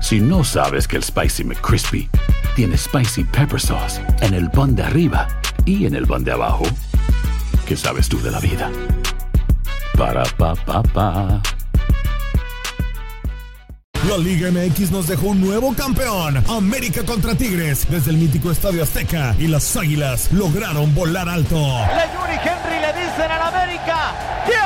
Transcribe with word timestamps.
Si 0.00 0.20
no 0.20 0.44
sabes 0.44 0.86
que 0.86 0.96
el 0.96 1.02
Spicy 1.02 1.44
McCrispy 1.44 2.08
tiene 2.54 2.76
Spicy 2.76 3.24
Pepper 3.24 3.60
Sauce 3.60 4.00
en 4.20 4.34
el 4.34 4.50
pan 4.50 4.74
de 4.76 4.82
arriba 4.82 5.26
y 5.64 5.86
en 5.86 5.94
el 5.94 6.06
pan 6.06 6.22
de 6.24 6.32
abajo, 6.32 6.64
¿qué 7.66 7.76
sabes 7.76 8.08
tú 8.08 8.20
de 8.22 8.30
la 8.30 8.40
vida? 8.40 8.70
Para, 9.96 10.24
pa, 10.24 10.54
pa, 10.54 10.82
pa. 10.82 11.42
La 14.08 14.18
Liga 14.18 14.50
MX 14.52 14.92
nos 14.92 15.08
dejó 15.08 15.28
un 15.28 15.40
nuevo 15.40 15.74
campeón. 15.74 16.44
América 16.48 17.02
contra 17.04 17.34
Tigres 17.34 17.86
desde 17.90 18.12
el 18.12 18.18
mítico 18.18 18.52
Estadio 18.52 18.84
Azteca 18.84 19.34
y 19.38 19.48
las 19.48 19.76
Águilas 19.76 20.32
lograron 20.32 20.94
volar 20.94 21.28
alto. 21.28 21.56
Le 21.56 22.04
Yuri 22.14 22.38
Henry 22.38 22.80
le 22.80 22.92
dicen 23.00 23.30
al 23.30 23.42
América 23.42 24.44
que 24.46 24.65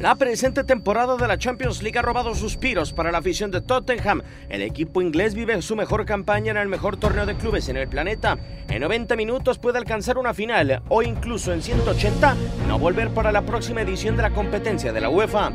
La 0.00 0.14
presente 0.14 0.64
temporada 0.64 1.18
de 1.18 1.28
la 1.28 1.36
Champions 1.36 1.82
League 1.82 1.98
ha 1.98 2.00
robado 2.00 2.34
suspiros 2.34 2.94
para 2.94 3.12
la 3.12 3.18
afición 3.18 3.50
de 3.50 3.60
Tottenham. 3.60 4.22
El 4.48 4.62
equipo 4.62 5.02
inglés 5.02 5.34
vive 5.34 5.60
su 5.60 5.76
mejor 5.76 6.06
campaña 6.06 6.52
en 6.52 6.56
el 6.56 6.68
mejor 6.68 6.96
torneo 6.96 7.26
de 7.26 7.36
clubes 7.36 7.68
en 7.68 7.76
el 7.76 7.86
planeta. 7.86 8.38
En 8.70 8.80
90 8.80 9.14
minutos 9.16 9.58
puede 9.58 9.76
alcanzar 9.76 10.16
una 10.16 10.32
final 10.32 10.82
o 10.88 11.02
incluso 11.02 11.52
en 11.52 11.60
180 11.60 12.34
no 12.66 12.78
volver 12.78 13.10
para 13.10 13.30
la 13.30 13.42
próxima 13.42 13.82
edición 13.82 14.16
de 14.16 14.22
la 14.22 14.30
competencia 14.30 14.90
de 14.90 15.02
la 15.02 15.10
UEFA. 15.10 15.52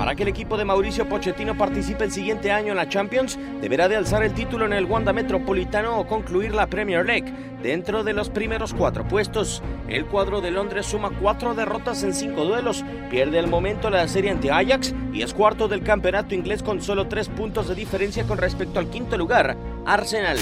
Para 0.00 0.14
que 0.14 0.22
el 0.22 0.30
equipo 0.30 0.56
de 0.56 0.64
Mauricio 0.64 1.06
Pochettino 1.06 1.58
participe 1.58 2.04
el 2.04 2.10
siguiente 2.10 2.50
año 2.50 2.70
en 2.70 2.78
la 2.78 2.88
Champions, 2.88 3.38
deberá 3.60 3.86
de 3.86 3.96
alzar 3.96 4.22
el 4.22 4.32
título 4.32 4.64
en 4.64 4.72
el 4.72 4.86
Wanda 4.86 5.12
Metropolitano 5.12 5.98
o 5.98 6.06
concluir 6.06 6.54
la 6.54 6.68
Premier 6.68 7.04
League 7.04 7.30
dentro 7.62 8.02
de 8.02 8.14
los 8.14 8.30
primeros 8.30 8.72
cuatro 8.72 9.06
puestos. 9.06 9.62
El 9.88 10.06
cuadro 10.06 10.40
de 10.40 10.52
Londres 10.52 10.86
suma 10.86 11.10
cuatro 11.20 11.54
derrotas 11.54 12.02
en 12.02 12.14
cinco 12.14 12.46
duelos, 12.46 12.82
pierde 13.10 13.38
al 13.38 13.48
momento 13.48 13.90
la 13.90 14.08
serie 14.08 14.30
ante 14.30 14.50
Ajax 14.50 14.94
y 15.12 15.20
es 15.20 15.34
cuarto 15.34 15.68
del 15.68 15.82
campeonato 15.82 16.34
inglés 16.34 16.62
con 16.62 16.80
solo 16.80 17.06
tres 17.06 17.28
puntos 17.28 17.68
de 17.68 17.74
diferencia 17.74 18.24
con 18.24 18.38
respecto 18.38 18.78
al 18.78 18.88
quinto 18.88 19.18
lugar, 19.18 19.54
Arsenal. 19.84 20.38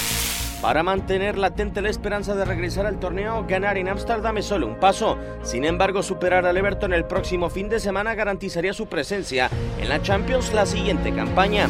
Para 0.60 0.82
mantener 0.82 1.38
latente 1.38 1.80
la 1.80 1.88
esperanza 1.88 2.34
de 2.34 2.44
regresar 2.44 2.84
al 2.84 2.98
torneo, 2.98 3.44
ganar 3.46 3.78
en 3.78 3.88
Ámsterdam 3.88 4.38
es 4.38 4.46
solo 4.46 4.66
un 4.66 4.74
paso. 4.74 5.16
Sin 5.42 5.64
embargo, 5.64 6.02
superar 6.02 6.44
al 6.46 6.56
Everton 6.56 6.92
el 6.92 7.04
próximo 7.04 7.48
fin 7.48 7.68
de 7.68 7.78
semana 7.78 8.16
garantizaría 8.16 8.72
su 8.72 8.86
presencia 8.86 9.48
en 9.80 9.88
la 9.88 10.02
Champions 10.02 10.52
la 10.52 10.66
siguiente 10.66 11.14
campaña. 11.14 11.68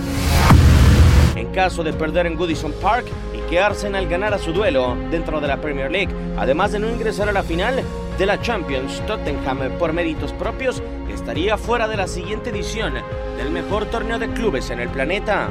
En 1.36 1.48
caso 1.52 1.84
de 1.84 1.92
perder 1.92 2.26
en 2.26 2.36
Goodison 2.36 2.72
Park 2.80 3.06
y 3.34 3.50
que 3.50 3.60
Arsenal 3.60 4.08
ganara 4.08 4.38
su 4.38 4.54
duelo 4.54 4.96
dentro 5.10 5.38
de 5.38 5.48
la 5.48 5.60
Premier 5.60 5.90
League, 5.90 6.14
además 6.38 6.72
de 6.72 6.78
no 6.78 6.88
ingresar 6.88 7.28
a 7.28 7.32
la 7.32 7.42
final 7.42 7.82
de 8.16 8.26
la 8.26 8.40
Champions, 8.40 9.02
Tottenham 9.06 9.58
por 9.78 9.92
méritos 9.92 10.32
propios 10.32 10.82
estaría 11.12 11.58
fuera 11.58 11.86
de 11.88 11.98
la 11.98 12.08
siguiente 12.08 12.50
edición 12.50 12.94
del 13.36 13.50
mejor 13.50 13.84
torneo 13.86 14.18
de 14.18 14.28
clubes 14.28 14.70
en 14.70 14.80
el 14.80 14.88
planeta. 14.88 15.50